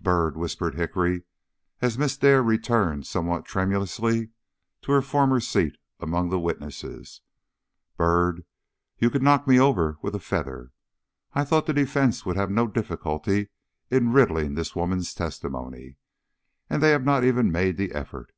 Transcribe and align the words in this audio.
"Byrd," 0.00 0.38
whispered 0.38 0.74
Hickory, 0.76 1.24
as 1.82 1.98
Miss 1.98 2.16
Dare 2.16 2.42
returned 2.42 3.06
somewhat 3.06 3.44
tremulously 3.44 4.30
to 4.80 4.92
her 4.92 5.02
former 5.02 5.38
seat 5.38 5.76
among 6.00 6.30
the 6.30 6.40
witnesses 6.40 7.20
"Byrd, 7.98 8.46
you 8.96 9.10
could 9.10 9.22
knock 9.22 9.46
me 9.46 9.60
over 9.60 9.98
with 10.00 10.14
a 10.14 10.18
feather. 10.18 10.72
I 11.34 11.44
thought 11.44 11.66
the 11.66 11.74
defence 11.74 12.24
would 12.24 12.36
have 12.36 12.50
no 12.50 12.66
difficulty 12.66 13.50
in 13.90 14.14
riddling 14.14 14.54
this 14.54 14.74
woman's 14.74 15.12
testimony, 15.12 15.98
and 16.70 16.82
they 16.82 16.88
have 16.92 17.04
not 17.04 17.22
even 17.22 17.52
made 17.52 17.76
the 17.76 17.92
effort. 17.92 18.32